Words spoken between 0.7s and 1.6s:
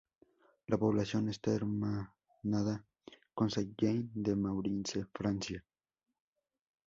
población está